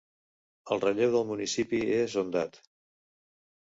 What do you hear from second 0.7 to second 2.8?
El relleu del municipi és ondat.